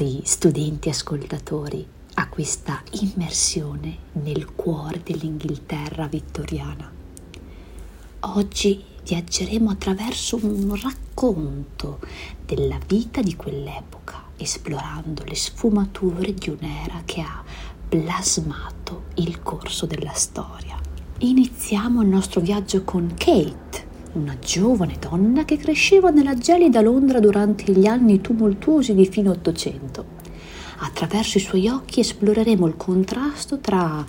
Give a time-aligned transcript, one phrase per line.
[0.00, 6.90] cari studenti ascoltatori, a questa immersione nel cuore dell'Inghilterra vittoriana.
[8.20, 12.00] Oggi viaggeremo attraverso un racconto
[12.46, 17.44] della vita di quell'epoca, esplorando le sfumature di un'era che ha
[17.86, 20.78] plasmato il corso della storia.
[21.18, 23.69] Iniziamo il nostro viaggio con Kate,
[24.12, 30.18] una giovane donna che cresceva nella gelida Londra durante gli anni tumultuosi di fine Ottocento.
[30.78, 34.04] Attraverso i suoi occhi esploreremo il contrasto tra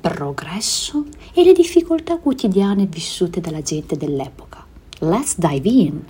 [0.00, 4.64] progresso e le difficoltà quotidiane vissute dalla gente dell'epoca.
[5.00, 6.02] Let's dive in!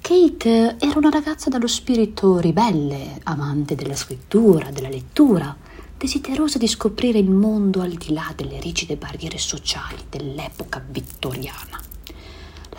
[0.00, 5.56] Kate era una ragazza dallo spirito ribelle, amante della scrittura, della lettura,
[5.96, 11.69] desiderosa di scoprire il mondo al di là delle rigide barriere sociali dell'epoca vittoriana.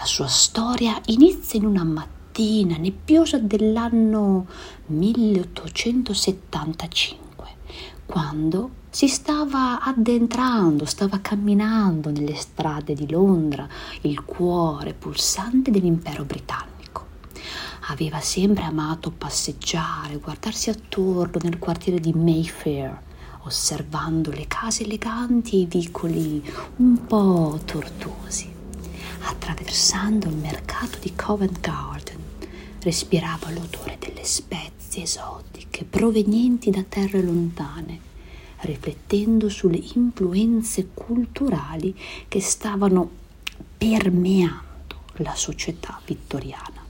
[0.02, 4.48] La sua storia inizia in una mattina nebbiosa dell'anno
[4.88, 7.48] 1875,
[8.08, 13.68] quando si stava addentrando, stava camminando nelle strade di Londra,
[14.02, 17.06] il cuore pulsante dell'impero britannico.
[17.90, 23.00] Aveva sempre amato passeggiare, guardarsi attorno nel quartiere di Mayfair,
[23.44, 26.44] osservando le case eleganti e i vicoli
[26.78, 28.61] un po' tortuosi
[29.22, 32.20] attraversando il mercato di Covent Garden,
[32.82, 38.00] respirava l'odore delle spezie esotiche provenienti da terre lontane,
[38.62, 41.96] riflettendo sulle influenze culturali
[42.28, 43.10] che stavano
[43.78, 44.70] permeando
[45.18, 46.81] la società vittoriana.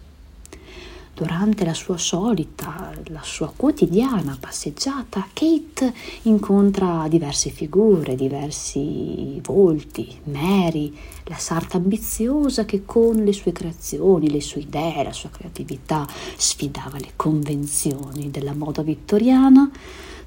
[1.14, 10.92] Durante la sua solita, la sua quotidiana passeggiata, Kate incontra diverse figure, diversi volti, Mary,
[11.26, 16.08] la sarta ambiziosa che con le sue creazioni, le sue idee, la sua creatività
[16.38, 19.70] sfidava le convenzioni della moda vittoriana,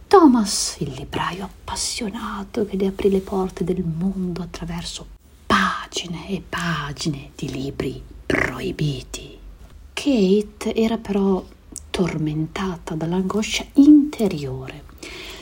[0.07, 5.07] Thomas, il libraio appassionato che le aprì le porte del mondo attraverso
[5.47, 9.34] pagine e pagine di libri proibiti.
[10.05, 11.43] Kate era però
[11.89, 14.85] tormentata dall'angoscia interiore.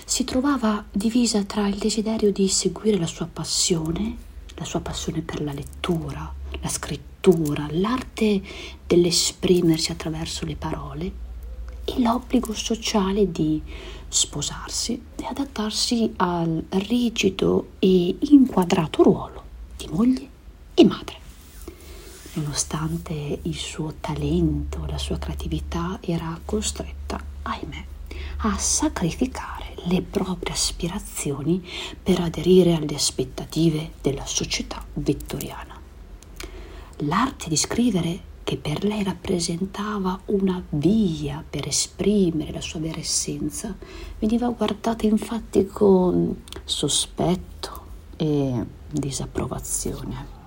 [0.05, 4.17] Si trovava divisa tra il desiderio di seguire la sua passione,
[4.55, 8.41] la sua passione per la lettura, la scrittura, l'arte
[8.87, 11.13] dell'esprimersi attraverso le parole
[11.85, 13.61] e l'obbligo sociale di
[14.07, 19.43] sposarsi e adattarsi al rigido e inquadrato ruolo
[19.77, 20.29] di moglie
[20.75, 21.22] e madre.
[22.35, 27.85] Nonostante il suo talento, la sua creatività, era costretta, ahimè,
[28.39, 31.63] a sacrificare le proprie aspirazioni
[32.03, 35.79] per aderire alle aspettative della società vittoriana.
[37.01, 43.77] L'arte di scrivere, che per lei rappresentava una via per esprimere la sua vera essenza,
[44.19, 47.85] veniva guardata infatti con sospetto
[48.17, 50.42] e disapprovazione.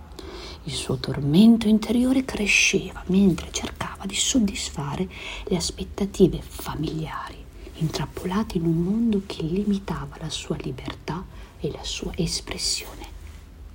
[0.68, 5.08] Il suo tormento interiore cresceva mentre cercava di soddisfare
[5.44, 7.38] le aspettative familiari,
[7.76, 11.24] intrappolate in un mondo che limitava la sua libertà
[11.60, 13.06] e la sua espressione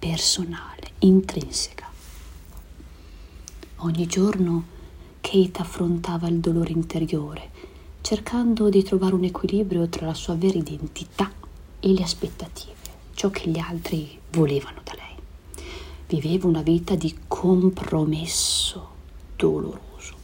[0.01, 1.89] personale, intrinseca.
[3.77, 4.65] Ogni giorno
[5.21, 7.51] Kate affrontava il dolore interiore,
[8.01, 11.31] cercando di trovare un equilibrio tra la sua vera identità
[11.79, 12.75] e le aspettative,
[13.15, 15.10] ciò che gli altri volevano da lei
[16.11, 18.89] viveva una vita di compromesso
[19.37, 20.17] doloroso,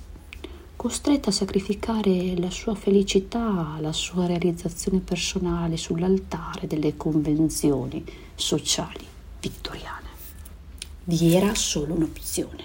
[0.74, 8.04] costretta a sacrificare la sua felicità, la sua realizzazione personale sull'altare delle convenzioni
[8.34, 9.04] sociali
[9.40, 10.08] vittoriane.
[11.04, 12.64] Vi era solo un'opzione,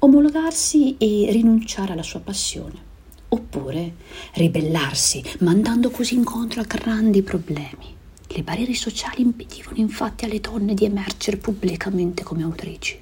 [0.00, 2.82] omologarsi e rinunciare alla sua passione,
[3.28, 3.94] oppure
[4.32, 7.95] ribellarsi, mandando così incontro a grandi problemi
[8.36, 13.00] le barriere sociali impedivano infatti alle donne di emergere pubblicamente come autrici.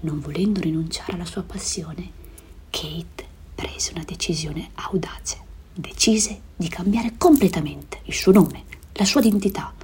[0.00, 2.10] Non volendo rinunciare alla sua passione,
[2.70, 5.36] Kate prese una decisione audace.
[5.74, 9.74] Decise di cambiare completamente il suo nome, la sua identità,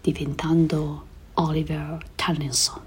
[0.00, 2.80] diventando Oliver Tallinson.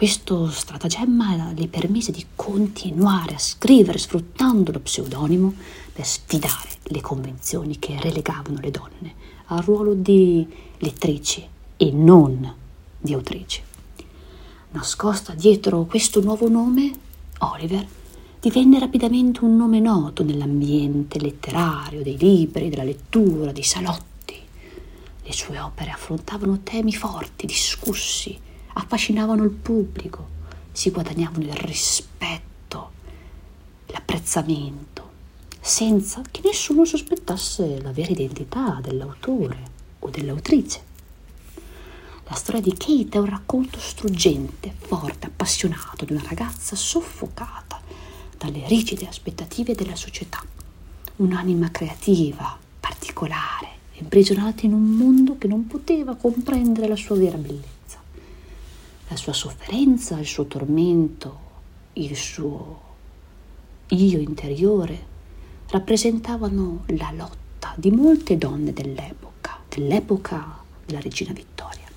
[0.00, 5.52] Questo stratagemma le permise di continuare a scrivere sfruttando lo pseudonimo
[5.92, 9.14] per sfidare le convenzioni che relegavano le donne
[9.48, 10.48] al ruolo di
[10.78, 12.50] lettrici e non
[12.98, 13.60] di autrici.
[14.70, 16.92] Nascosta dietro questo nuovo nome,
[17.40, 17.86] Oliver
[18.40, 24.40] divenne rapidamente un nome noto nell'ambiente letterario, dei libri, della lettura, dei salotti.
[25.22, 28.48] Le sue opere affrontavano temi forti, discussi,
[28.80, 30.28] affascinavano il pubblico,
[30.72, 32.90] si guadagnavano il rispetto,
[33.86, 35.08] l'apprezzamento
[35.60, 40.88] senza che nessuno sospettasse la vera identità dell'autore o dell'autrice.
[42.28, 47.80] La storia di Kate è un racconto struggente, forte, appassionato di una ragazza soffocata
[48.38, 50.42] dalle rigide aspettative della società.
[51.16, 57.79] Un'anima creativa, particolare, imprigionata in un mondo che non poteva comprendere la sua vera bellezza.
[59.10, 61.38] La sua sofferenza, il suo tormento,
[61.94, 62.80] il suo
[63.88, 65.06] io interiore
[65.70, 71.88] rappresentavano la lotta di molte donne dell'epoca, dell'epoca della regina Vittoria,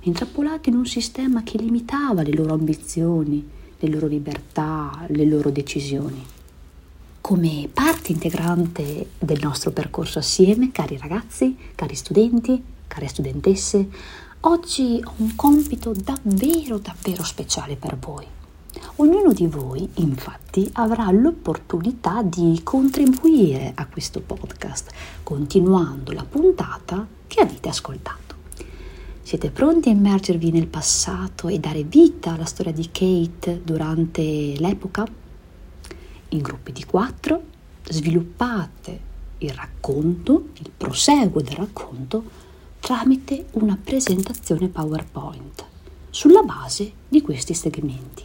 [0.00, 3.48] intrappolate in un sistema che limitava le loro ambizioni,
[3.78, 6.26] le loro libertà, le loro decisioni.
[7.20, 13.88] Come parte integrante del nostro percorso assieme, cari ragazzi, cari studenti, care studentesse,
[14.44, 18.26] oggi ho un compito davvero davvero speciale per voi
[18.96, 24.90] Ognuno di voi infatti avrà l'opportunità di contribuire a questo podcast
[25.22, 28.20] continuando la puntata che avete ascoltato.
[29.22, 34.22] Siete pronti a immergervi nel passato e dare vita alla storia di Kate durante
[34.58, 35.06] l'epoca?
[36.30, 37.42] In gruppi di quattro
[37.84, 42.50] sviluppate il racconto, il proseguo del racconto
[42.82, 45.64] tramite una presentazione PowerPoint
[46.10, 48.24] sulla base di questi segmenti.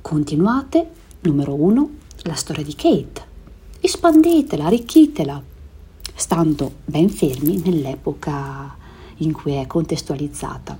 [0.00, 1.90] Continuate, numero uno,
[2.22, 3.24] la storia di Kate.
[3.78, 5.40] Espandetela, arricchitela,
[6.12, 8.76] stando ben fermi nell'epoca
[9.18, 10.76] in cui è contestualizzata.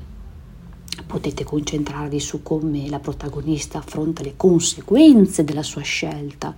[1.13, 6.57] Potete concentrarvi su come la protagonista affronta le conseguenze della sua scelta,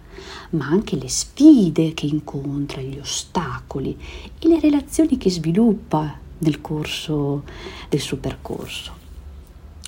[0.50, 3.98] ma anche le sfide che incontra, gli ostacoli
[4.38, 7.42] e le relazioni che sviluppa nel corso
[7.88, 8.92] del suo percorso.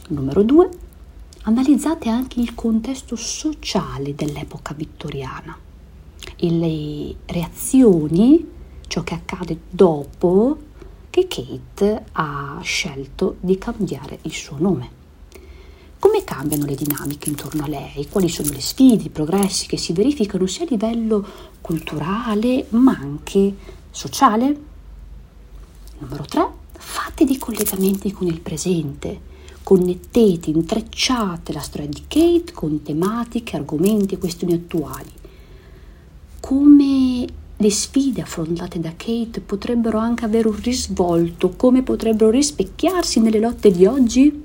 [0.08, 0.68] Numero due,
[1.42, 5.56] analizzate anche il contesto sociale dell'epoca vittoriana
[6.34, 8.44] e le reazioni,
[8.88, 10.58] ciò che accade dopo
[11.16, 14.90] che Kate ha scelto di cambiare il suo nome.
[15.98, 18.06] Come cambiano le dinamiche intorno a lei?
[18.08, 21.26] Quali sono le sfide, i progressi che si verificano sia a livello
[21.60, 23.54] culturale ma anche
[23.90, 24.60] sociale?
[25.98, 26.48] Numero 3.
[26.72, 29.34] Fate dei collegamenti con il presente
[29.66, 35.10] Connettete, intrecciate la storia di Kate con tematiche, argomenti e questioni attuali.
[36.38, 37.26] Come
[37.58, 43.70] le sfide affrontate da Kate potrebbero anche avere un risvolto, come potrebbero rispecchiarsi nelle lotte
[43.70, 44.44] di oggi?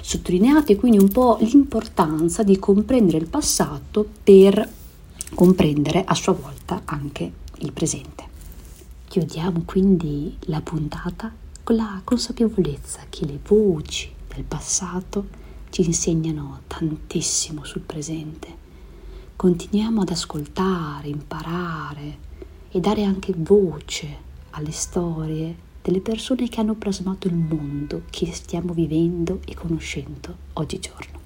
[0.00, 4.68] Sottolineate quindi un po' l'importanza di comprendere il passato per
[5.34, 8.24] comprendere a sua volta anche il presente.
[9.06, 15.40] Chiudiamo quindi la puntata con la consapevolezza che le voci del passato
[15.70, 18.60] ci insegnano tantissimo sul presente.
[19.36, 22.30] Continuiamo ad ascoltare, imparare
[22.74, 28.72] e dare anche voce alle storie delle persone che hanno plasmato il mondo che stiamo
[28.72, 31.20] vivendo e conoscendo oggigiorno.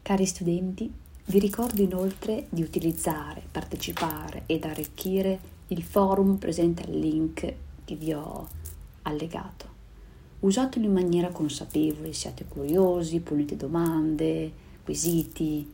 [0.00, 0.90] Cari studenti,
[1.26, 5.38] vi ricordo inoltre di utilizzare, partecipare ed arricchire
[5.68, 7.54] il forum presente al link
[7.84, 8.48] che vi ho
[9.02, 9.74] allegato.
[10.40, 14.50] Usatelo in maniera consapevole, siate curiosi, ponete domande,
[14.82, 15.70] quesiti,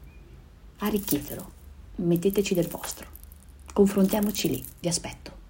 [0.79, 1.51] arricchitelo,
[1.97, 3.12] metteteci del vostro.
[3.73, 5.42] Confrontiamoci lì, vi aspetto.